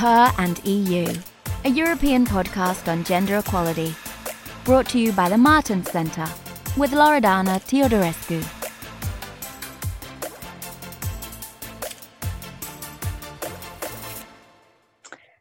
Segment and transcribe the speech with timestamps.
[0.00, 1.12] Her and EU,
[1.66, 3.94] a European podcast on gender equality.
[4.64, 6.26] Brought to you by the Martens Centre
[6.78, 8.59] with Loredana Teodorescu.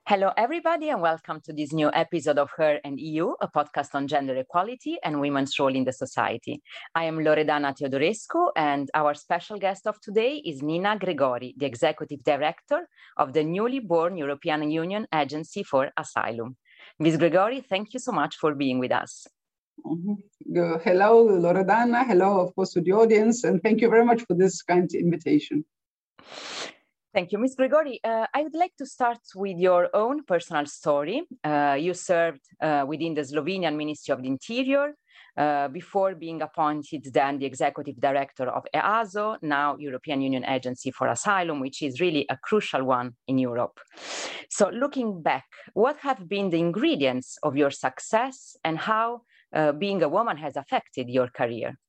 [0.09, 4.07] Hello, everybody, and welcome to this new episode of Her and EU, a podcast on
[4.07, 6.63] gender equality and women's role in the society.
[6.95, 12.23] I am Loredana Teodorescu, and our special guest of today is Nina Gregori, the Executive
[12.23, 16.57] Director of the newly born European Union Agency for Asylum.
[16.97, 17.17] Ms.
[17.17, 19.27] Gregori, thank you so much for being with us.
[19.85, 20.77] Mm-hmm.
[20.83, 22.03] Hello, Loredana.
[22.07, 25.63] Hello, of course, to the audience, and thank you very much for this kind invitation.
[27.11, 27.55] Thank you, Ms.
[27.55, 27.99] Gregori.
[28.03, 31.23] Uh, I would like to start with your own personal story.
[31.43, 34.93] Uh, you served uh, within the Slovenian Ministry of the Interior
[35.35, 41.07] uh, before being appointed then the executive director of EASO, now European Union Agency for
[41.07, 43.79] Asylum, which is really a crucial one in Europe.
[44.51, 50.03] So looking back, what have been the ingredients of your success and how uh, being
[50.03, 51.79] a woman has affected your career?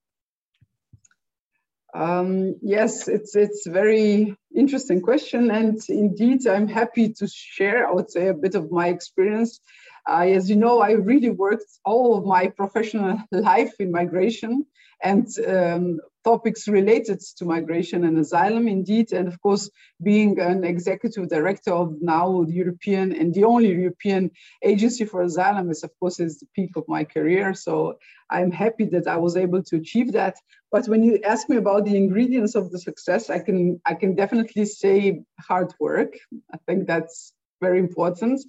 [1.95, 7.89] Um, yes, it's it's very interesting question, and indeed, I'm happy to share.
[7.89, 9.61] I would say a bit of my experience.
[10.09, 14.67] Uh, as you know, I really worked all of my professional life in migration,
[15.03, 19.13] and um, topics related to migration and asylum indeed.
[19.13, 19.71] And of course
[20.03, 24.31] being an executive director of now the european and the only european
[24.63, 27.55] agency for asylum is of course is the peak of my career.
[27.55, 27.99] So
[28.31, 30.37] i'm happy that i was able to achieve that.
[30.73, 34.15] But when you ask me about the ingredients of the success i can i can
[34.15, 36.13] definitely say hard work.
[36.53, 38.41] I think that's very important.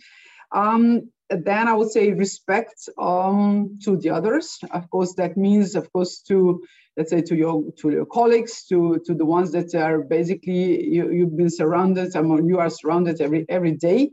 [0.54, 4.60] Um, then I would say respect um, to the others.
[4.72, 6.64] Of course, that means, of course, to
[6.98, 11.12] let's say to your to your colleagues, to to the ones that are basically you,
[11.12, 12.16] you've been surrounded.
[12.16, 14.12] I mean, you are surrounded every every day,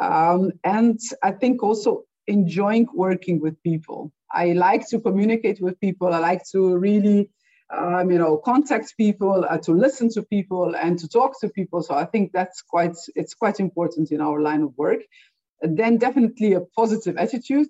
[0.00, 4.12] um, and I think also enjoying working with people.
[4.30, 6.12] I like to communicate with people.
[6.12, 7.30] I like to really.
[7.72, 11.84] Um, you know, contact people, uh, to listen to people, and to talk to people.
[11.84, 15.02] So I think that's quite it's quite important in our line of work
[15.62, 17.68] then definitely a positive attitude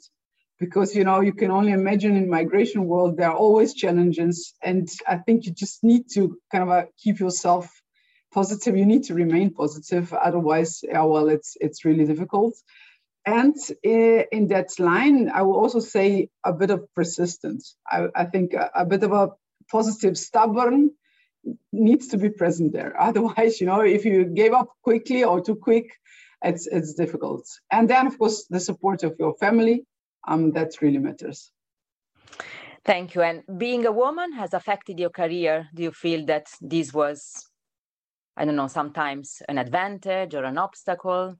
[0.59, 4.89] because you know you can only imagine in migration world there are always challenges and
[5.09, 7.81] i think you just need to kind of uh, keep yourself
[8.33, 8.77] positive.
[8.77, 12.55] You need to remain positive otherwise yeah, well it's it's really difficult.
[13.27, 13.55] And
[13.87, 17.77] uh, in that line i will also say a bit of persistence.
[17.87, 19.31] I, I think a, a bit of a
[19.71, 20.91] positive stubborn
[21.73, 23.01] needs to be present there.
[23.09, 25.87] Otherwise you know if you gave up quickly or too quick
[26.43, 27.45] it's it's difficult.
[27.71, 29.85] And then of course the support of your family,
[30.27, 31.51] um, that really matters.
[32.85, 33.23] Thank you.
[33.23, 35.69] And being a woman has affected your career.
[35.75, 37.47] Do you feel that this was,
[38.37, 41.37] I don't know, sometimes an advantage or an obstacle?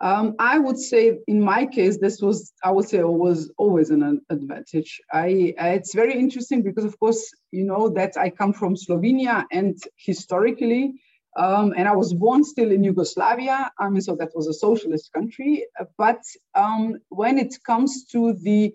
[0.00, 4.20] Um, I would say, in my case, this was, I would say, was always an
[4.28, 5.00] advantage.
[5.12, 9.76] I, it's very interesting because, of course, you know that I come from Slovenia, and
[9.96, 11.00] historically,
[11.36, 15.12] um, and I was born still in Yugoslavia, I mean, so that was a socialist
[15.12, 15.66] country.
[15.98, 16.22] But
[16.54, 18.72] um, when it comes to the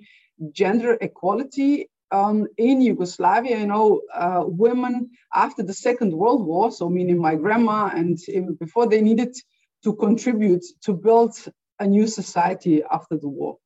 [0.52, 6.90] gender equality um, in Yugoslavia, you know, uh, women after the Second World War, so
[6.90, 9.36] meaning my grandma and even before they needed
[9.84, 11.36] to contribute to build
[11.80, 13.58] a new society after the war.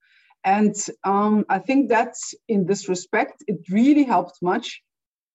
[0.44, 2.14] And um, I think that
[2.48, 4.84] in this respect, it really helped much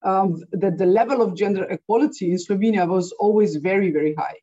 [0.02, 4.36] um, that the level of gender equality in Slovenia was always very, very high.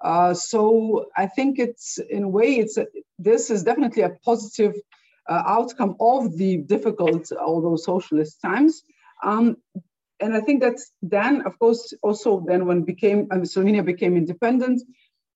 [0.00, 2.86] Uh, so I think it's in a way it's a,
[3.18, 4.74] this is definitely a positive
[5.28, 8.82] uh, outcome of the difficult, although socialist times.
[9.22, 9.56] Um,
[10.20, 14.82] and I think that then, of course, also then when became uh, Slovenia became independent,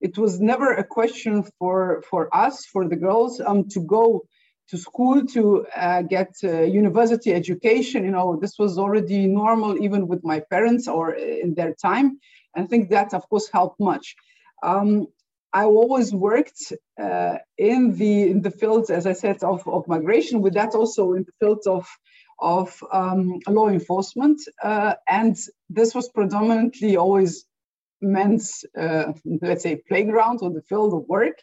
[0.01, 4.23] it was never a question for for us, for the girls, um, to go
[4.69, 8.03] to school to uh, get uh, university education.
[8.03, 12.19] You know, this was already normal even with my parents or in their time.
[12.55, 14.15] And I think that, of course, helped much.
[14.61, 15.07] Um,
[15.51, 20.41] I always worked uh, in the in the fields, as I said, of, of migration.
[20.41, 21.87] With that, also in the fields of
[22.39, 25.35] of um, law enforcement, uh, and
[25.69, 27.45] this was predominantly always
[28.01, 29.11] men's, uh,
[29.41, 31.37] let's say, playground or the field of work.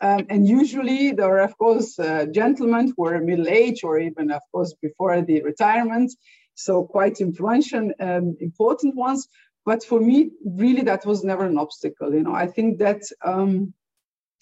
[0.00, 4.30] Um, and usually there are, of course, uh, gentlemen who are middle age or even,
[4.30, 6.12] of course, before the retirement.
[6.54, 9.28] So quite influential and important ones.
[9.64, 12.12] But for me, really, that was never an obstacle.
[12.14, 13.72] You know, I think that um,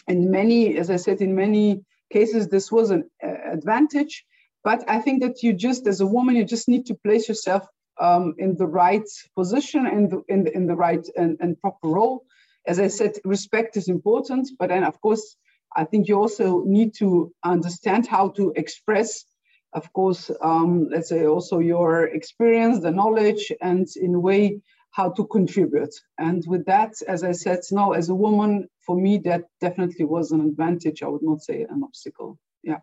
[0.08, 4.24] in many, as I said, in many cases, this was an uh, advantage.
[4.64, 7.64] But I think that you just, as a woman, you just need to place yourself
[8.00, 12.24] um, in the right position and in, in, in the right and, and proper role
[12.66, 15.36] as I said, respect is important, but then of course,
[15.76, 19.24] I think you also need to understand how to express,
[19.72, 24.60] of course, um, let's say also your experience, the knowledge, and in a way
[24.92, 25.92] how to contribute.
[26.18, 30.30] And with that, as I said, now as a woman, for me, that definitely was
[30.30, 31.02] an advantage.
[31.02, 32.38] I would not say an obstacle.
[32.62, 32.78] Yeah.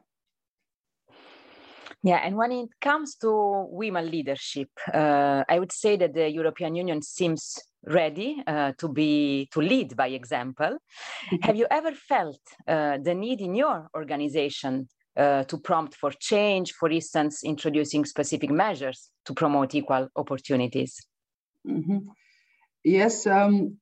[2.03, 6.75] Yeah, and when it comes to women leadership, uh, I would say that the European
[6.75, 10.77] Union seems ready uh, to be to lead by example.
[10.77, 11.35] Mm-hmm.
[11.41, 14.87] Have you ever felt uh, the need in your organization
[15.17, 20.95] uh, to prompt for change, for instance, introducing specific measures to promote equal opportunities?
[21.67, 21.99] Mm-hmm.
[22.83, 23.27] Yes.
[23.27, 23.77] Um,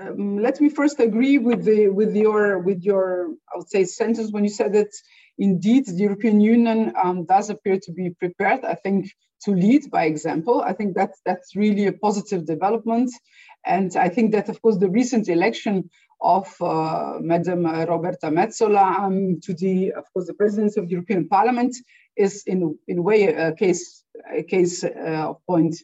[0.00, 4.30] um, let me first agree with the with your with your I would say sentence
[4.30, 4.90] when you said that
[5.38, 8.64] indeed the European Union um, does appear to be prepared.
[8.64, 9.10] I think
[9.44, 10.62] to lead by example.
[10.62, 13.10] I think that's that's really a positive development,
[13.64, 15.90] and I think that of course the recent election
[16.20, 21.28] of uh, Madam Roberta Metsola um, to the of course the presidency of the European
[21.28, 21.74] Parliament
[22.16, 25.74] is in in a way a case a case uh, of point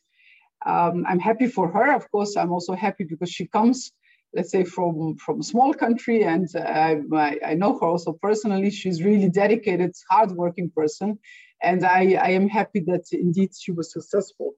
[0.66, 1.94] um, I'm happy for her.
[1.94, 3.92] Of course, I'm also happy because she comes,
[4.34, 8.70] let's say, from from a small country, and uh, I, I know her also personally.
[8.70, 11.18] She's really dedicated, hardworking person,
[11.62, 14.54] and I, I am happy that indeed she was successful.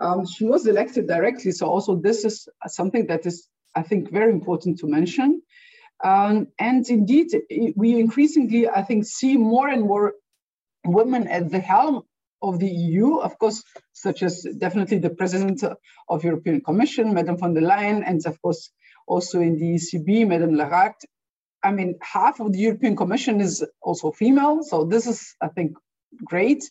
[0.00, 4.32] Um, she was elected directly, so also this is something that is, I think, very
[4.32, 5.42] important to mention.
[6.02, 7.28] Um, and indeed,
[7.76, 10.14] we increasingly, I think, see more and more
[10.84, 12.02] women at the helm
[12.42, 13.62] of the EU, of course,
[13.92, 15.62] such as definitely the President
[16.08, 18.70] of European Commission, Madame von der Leyen, and of course
[19.06, 21.06] also in the ECB, Madame Lagarde.
[21.62, 25.76] I mean, half of the European Commission is also female, so this is, I think,
[26.24, 26.62] great.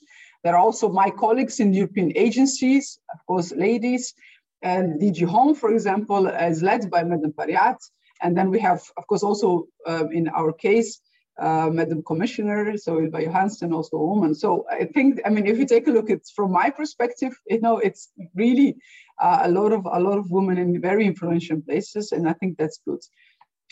[0.44, 4.14] There are also my colleagues in European agencies, of course, ladies,
[4.62, 7.78] and DG Home, for example, is led by Madame Pariat.
[8.22, 11.02] And then we have, of course, also um, in our case,
[11.40, 14.36] uh, Madam Commissioner, so Ylva Johansson, also a woman.
[14.36, 17.60] So I think, I mean, if you take a look, it's from my perspective, you
[17.60, 18.78] know, it's really
[19.20, 22.58] uh, a lot of a lot of women in very influential places, and I think
[22.58, 23.00] that's good.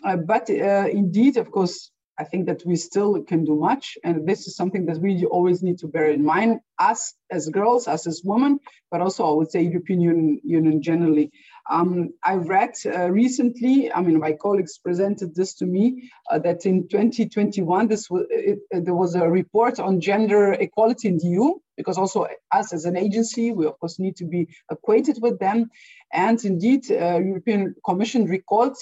[0.04, 1.92] Uh, but uh, indeed, of course,
[2.22, 5.64] I think that we still can do much, and this is something that we always
[5.64, 8.60] need to bear in mind, us as girls, us as women,
[8.92, 11.32] but also I would say European Union, Union generally.
[11.68, 16.68] Um, I read uh, recently, I mean, my colleagues presented this to me, uh, that
[16.68, 21.54] in 2021, this was, it, there was a report on gender equality in the EU,
[21.76, 25.72] because also us as an agency, we of course need to be acquainted with them.
[26.14, 28.78] And indeed, uh, European Commission recalled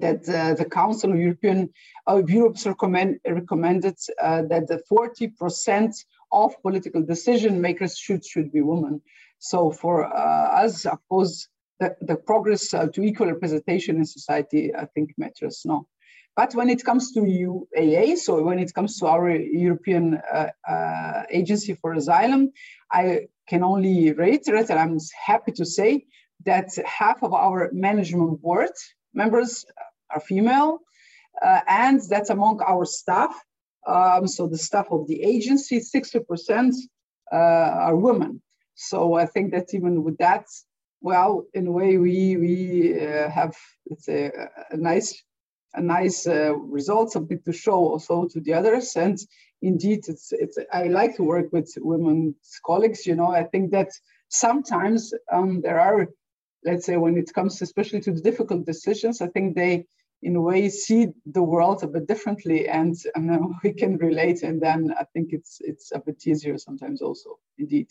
[0.00, 1.70] that uh, the Council of European
[2.06, 5.94] of Europe's recommend, recommended uh, that the 40%
[6.32, 9.00] of political decision makers should should be women.
[9.38, 11.48] So for uh, us, of course,
[11.80, 15.86] the, the progress uh, to equal representation in society, I think matters no.
[16.34, 21.22] But when it comes to EUAA, so when it comes to our European uh, uh,
[21.30, 22.52] Agency for Asylum,
[22.90, 26.06] I can only reiterate, and I'm happy to say
[26.46, 28.70] that half of our management board
[29.14, 29.64] members
[30.10, 30.80] are female,
[31.40, 33.34] uh, and that's among our staff.
[33.86, 36.74] Um, so the staff of the agency, 60%
[37.32, 38.42] uh, are women.
[38.74, 40.46] So I think that even with that,
[41.00, 43.54] well, in a way, we we uh, have
[43.90, 44.30] let's say
[44.70, 45.20] a, nice
[45.74, 48.94] a nice uh, result, something to show also to the others.
[48.96, 49.18] And
[49.60, 53.06] indeed, it's it's I like to work with women's colleagues.
[53.06, 53.90] You know, I think that
[54.28, 56.08] sometimes um, there are,
[56.64, 59.86] let's say, when it comes especially to the difficult decisions, I think they
[60.22, 64.42] in a way see the world a bit differently and, and we can relate.
[64.42, 67.88] And then i think it's it's a bit easier sometimes also indeed.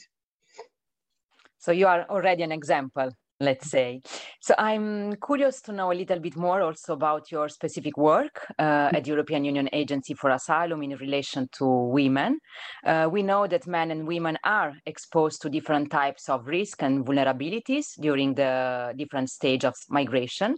[1.59, 3.11] So you are already an example,
[3.41, 4.01] let's say.
[4.39, 8.89] So I'm curious to know a little bit more also about your specific work uh,
[8.93, 12.39] at European Union Agency for Asylum in relation to women.
[12.85, 17.05] Uh, we know that men and women are exposed to different types of risk and
[17.05, 20.55] vulnerabilities during the different stage of migration.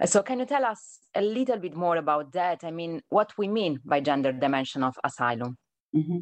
[0.00, 2.62] Uh, so can you tell us a little bit more about that?
[2.62, 5.58] I mean, what we mean by gender dimension of asylum?
[5.94, 6.18] Mm-hmm.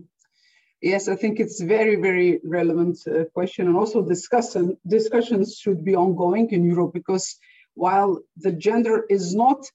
[0.80, 3.66] Yes, I think it's very, very relevant uh, question.
[3.66, 7.36] And also discussion, discussions should be ongoing in Europe because
[7.74, 9.66] while the gender is not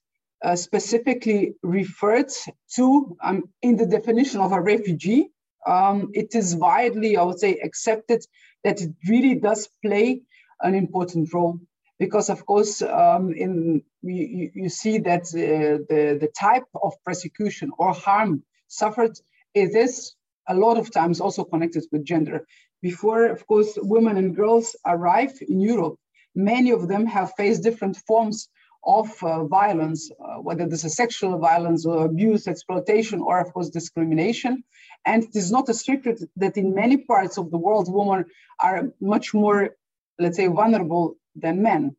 [0.42, 2.30] uh, specifically referred
[2.76, 5.28] to um, in the definition of a refugee,
[5.66, 8.24] um, it is widely, I would say, accepted
[8.62, 10.22] that it really does play
[10.60, 11.60] an important role.
[11.98, 17.70] Because of course, um, in you, you see that uh, the the type of persecution
[17.78, 19.16] or harm suffered
[19.54, 20.14] it is
[20.48, 22.46] a lot of times also connected with gender.
[22.82, 25.96] Before, of course, women and girls arrive in Europe,
[26.34, 28.48] many of them have faced different forms
[28.86, 33.70] of uh, violence, uh, whether this is sexual violence or abuse, exploitation, or of course
[33.70, 34.62] discrimination.
[35.06, 38.26] And it is not a secret that in many parts of the world, women
[38.60, 39.70] are much more,
[40.18, 41.96] let's say, vulnerable than men.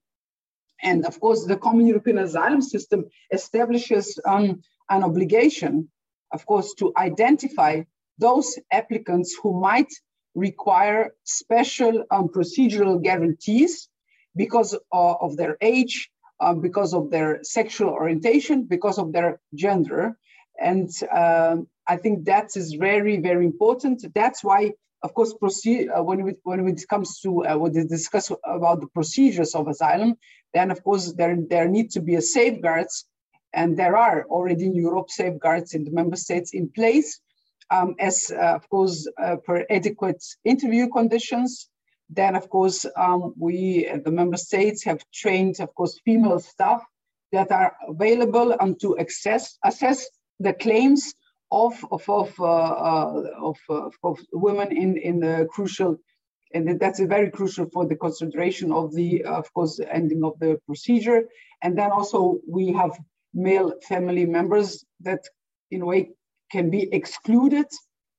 [0.82, 5.90] And of course, the Common European Asylum System establishes um, an obligation,
[6.32, 7.84] of course, to identify
[8.18, 9.92] those applicants who might
[10.36, 13.90] require special um, procedural guarantees
[14.36, 20.18] because uh, of their age, uh, because of their sexual orientation, because of their gender.
[20.62, 24.06] And um, I think that is very, very important.
[24.14, 27.86] That's why, of course, proceed, uh, when, we, when it comes to uh, when we
[27.86, 30.16] discuss about the procedures of asylum,
[30.54, 33.06] then of course there, there need to be a safeguards,
[33.54, 37.20] and there are already in Europe safeguards in the member states in place,
[37.70, 41.70] um, as uh, of course uh, per adequate interview conditions,
[42.10, 46.84] then, of course, um, we, the member states, have trained, of course, female staff
[47.32, 50.08] that are available and to access, assess
[50.40, 51.14] the claims
[51.52, 55.98] of, of, of, uh, uh, of, uh, of, women in, in the crucial,
[56.54, 61.24] and that's very crucial for the consideration of the, of course, ending of the procedure.
[61.62, 62.98] And then also we have
[63.34, 65.22] male family members that,
[65.72, 66.12] in a way,
[66.52, 67.68] can be excluded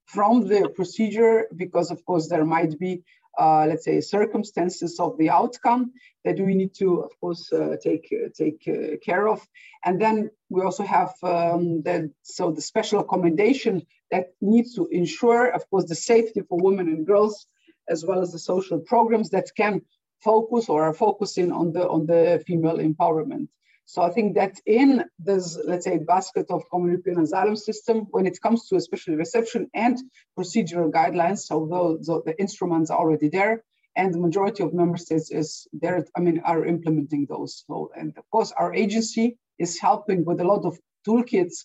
[0.07, 3.03] from the procedure because, of course, there might be
[3.39, 5.93] uh, let's say, circumstances of the outcome
[6.25, 9.47] that we need to, of course, uh, take take uh, care of.
[9.85, 15.49] And then we also have um, the so the special accommodation that needs to ensure,
[15.49, 17.47] of course, the safety for women and girls,
[17.89, 19.83] as well as the social programs that can
[20.23, 23.49] focus or are focusing on the on the female empowerment.
[23.89, 28.27] So I think that in this, let's say, basket of common European asylum system, when
[28.27, 29.97] it comes to especially reception and
[30.37, 33.63] procedural guidelines, although the instruments are already there,
[33.95, 37.65] and the majority of member states is there, I mean, are implementing those.
[37.67, 40.77] So, and of course, our agency is helping with a lot of
[41.07, 41.65] toolkits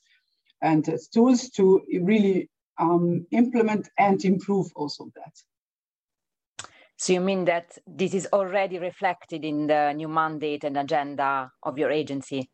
[0.62, 2.50] and tools to really
[2.80, 5.34] um, implement and improve also that.
[7.02, 11.80] So you mean that this is already reflected in the new mandate and agenda of
[11.80, 12.48] your agency?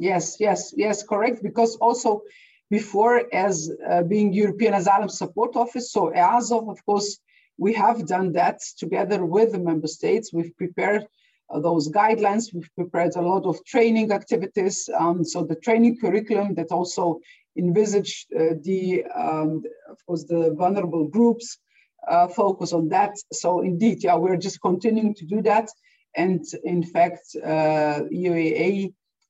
[0.00, 1.40] Yes, yes, yes, correct.
[1.40, 2.22] Because also
[2.68, 7.20] before, as uh, being European Asylum Support Office, so EASO, of course,
[7.58, 10.32] we have done that together with the member states.
[10.32, 11.06] We've prepared
[11.48, 12.52] uh, those guidelines.
[12.52, 14.90] We've prepared a lot of training activities.
[14.98, 17.20] Um, so the training curriculum that also
[17.56, 21.58] envisaged uh, the, um, of course, the vulnerable groups,
[22.08, 23.14] uh, focus on that.
[23.32, 25.68] So indeed, yeah, we're just continuing to do that.
[26.16, 28.00] And in fact, uh,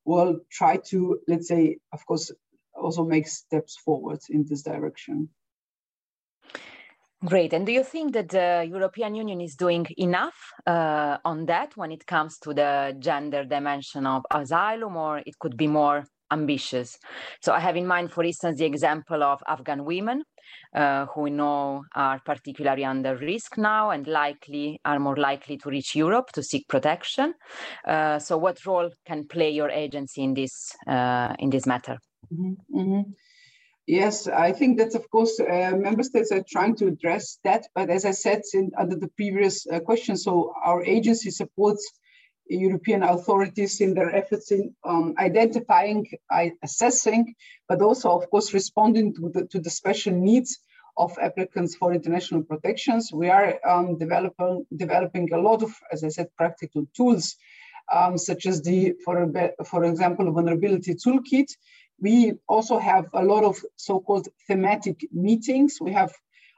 [0.04, 2.30] will try to, let's say, of course,
[2.74, 5.28] also make steps forward in this direction.
[7.24, 7.52] Great.
[7.54, 11.90] And do you think that the European Union is doing enough uh, on that when
[11.90, 16.98] it comes to the gender dimension of asylum, or it could be more ambitious?
[17.40, 20.22] So I have in mind, for instance, the example of Afghan women
[20.74, 25.70] uh, who we know are particularly under risk now and likely are more likely to
[25.70, 27.34] reach Europe to seek protection.
[27.86, 31.98] Uh, so, what role can play your agency in this uh, in this matter?
[32.32, 33.10] Mm-hmm, mm-hmm.
[33.86, 37.66] Yes, I think that of course uh, member states are trying to address that.
[37.74, 41.88] But as I said in, under the previous uh, question, so our agency supports
[42.48, 46.06] European authorities in their efforts in um, identifying,
[46.62, 47.34] assessing,
[47.68, 50.58] but also, of course, responding to the, to the special needs
[50.96, 53.10] of applicants for international protections.
[53.12, 57.36] We are um, developing, developing a lot of, as I said, practical tools,
[57.92, 59.30] um, such as the, for,
[59.64, 61.48] for example, vulnerability toolkit.
[62.00, 65.78] We also have a lot of so-called thematic meetings.
[65.80, 66.12] We have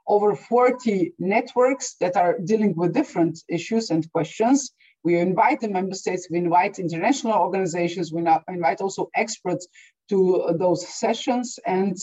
[0.07, 4.73] over 40 networks that are dealing with different issues and questions.
[5.05, 9.67] We invite the member states, we invite international organizations, we invite also experts
[10.09, 11.59] to those sessions.
[11.67, 11.97] And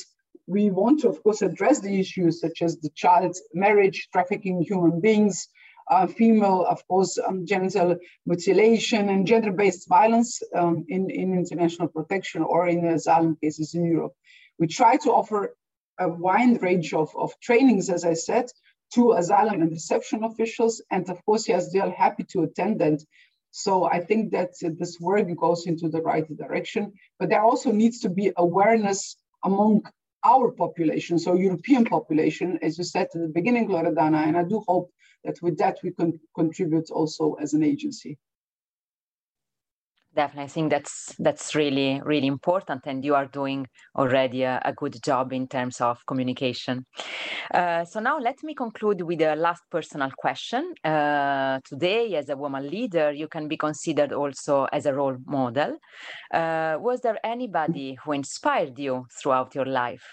[0.48, 5.02] we want to, of course, address the issues such as the child marriage, trafficking human
[5.02, 5.50] beings,
[5.90, 12.42] uh, female, of course, um, genital mutilation and gender-based violence um, in, in international protection
[12.42, 14.14] or in asylum cases in Europe.
[14.58, 15.56] We try to offer
[16.00, 18.46] a wide range of, of trainings, as I said,
[18.96, 20.82] to asylum and reception officials.
[20.92, 22.82] And of course, yes, they are happy to attend.
[22.82, 23.00] And
[23.52, 26.94] so I think that this work goes into the right direction.
[27.20, 29.84] But there also needs to be awareness among
[30.26, 34.64] our population, so European population, as you said at the beginning, Loredana, and I do
[34.68, 34.90] hope
[35.24, 38.18] that with that we can contribute also as an agency.
[40.16, 44.74] Definitely i think that's that's really really important and you are doing already a, a
[44.74, 46.86] good job in terms of communication
[47.54, 52.38] uh, so now let me conclude with a last personal question uh, today as a
[52.38, 55.78] woman leader you can be considered also as a role model
[56.34, 60.06] uh, was there anybody who inspired you throughout your life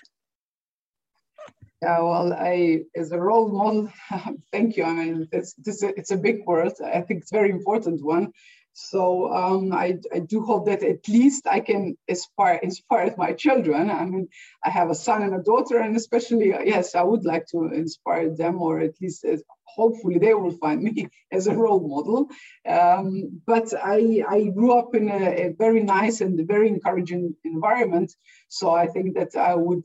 [1.83, 3.93] yeah, well, I as a role model,
[4.53, 4.85] thank you.
[4.85, 6.73] I mean, it's it's a, it's a big word.
[6.85, 8.33] I think it's very important one.
[8.75, 13.91] So um, I, I do hope that at least I can inspire inspire my children.
[13.91, 14.29] I mean,
[14.65, 18.35] I have a son and a daughter, and especially yes, I would like to inspire
[18.35, 22.29] them, or at least uh, hopefully they will find me as a role model.
[22.67, 28.15] Um, but I, I grew up in a, a very nice and very encouraging environment,
[28.49, 29.85] so I think that I would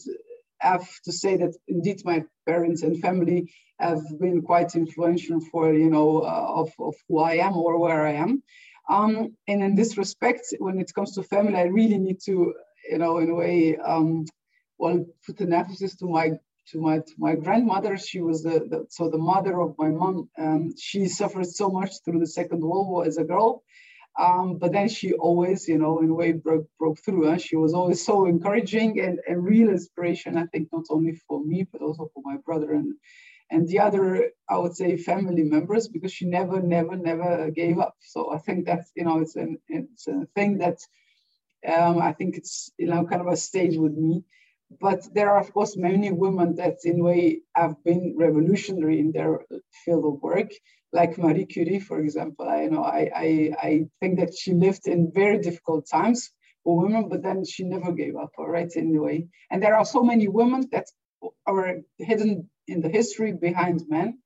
[0.60, 5.90] have to say that indeed my parents and family have been quite influential for you
[5.90, 8.44] know uh, of, of who I am or where I am.
[8.90, 12.54] Um, and in this respect, when it comes to family, I really need to,
[12.90, 14.26] you know, in a way, um,
[14.78, 16.32] well, put an emphasis to my
[16.72, 17.98] to my to my grandmother.
[17.98, 20.30] She was the, the so the mother of my mom.
[20.38, 23.64] Um, she suffered so much through the Second World War as a girl,
[24.18, 27.30] um, but then she always, you know, in a way broke broke through.
[27.30, 27.38] Huh?
[27.38, 30.38] She was always so encouraging and, and real inspiration.
[30.38, 32.96] I think not only for me but also for my brother and
[33.50, 37.96] and the other, I would say, family members, because she never, never, never gave up.
[38.02, 39.36] So I think that's, you know, it's,
[39.70, 40.80] it's a thing that
[41.68, 44.24] um, I think it's, you know, kind of a stage with me.
[44.82, 49.14] But there are, of course, many women that, in a way, have been revolutionary in
[49.14, 49.40] their
[49.86, 50.52] field of work,
[50.92, 52.48] like Marie Curie, for example.
[52.50, 56.32] I you know I, I, I think that she lived in very difficult times
[56.64, 59.28] for women, but then she never gave up, all right, in a way.
[59.50, 60.88] And there are so many women that
[61.46, 64.20] are hidden in the history behind men,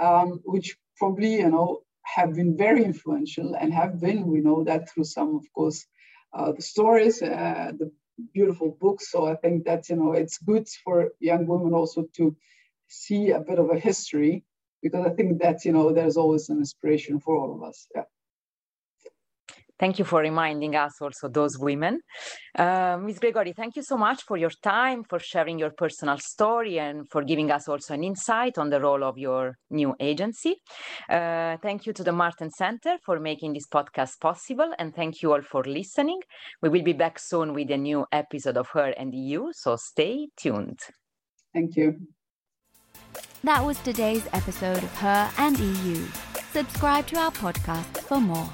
[0.00, 4.26] um, which probably you know have been very influential and have been.
[4.26, 5.86] We know that through some, of course,
[6.32, 7.90] uh, the stories, uh, the
[8.34, 9.10] beautiful books.
[9.10, 12.36] So I think that you know it's good for young women also to
[12.88, 14.44] see a bit of a history
[14.82, 17.86] because I think that you know there's always an inspiration for all of us.
[17.94, 18.04] Yeah.
[19.80, 22.00] Thank you for reminding us also those women.
[22.54, 23.18] Uh, Ms.
[23.18, 27.24] Gregori, thank you so much for your time, for sharing your personal story, and for
[27.24, 30.56] giving us also an insight on the role of your new agency.
[31.08, 35.32] Uh, thank you to the Martens Center for making this podcast possible, and thank you
[35.32, 36.20] all for listening.
[36.60, 40.28] We will be back soon with a new episode of Her and EU, so stay
[40.36, 40.80] tuned.
[41.54, 41.96] Thank you.
[43.44, 46.04] That was today's episode of Her and EU.
[46.52, 48.50] Subscribe to our podcast for more.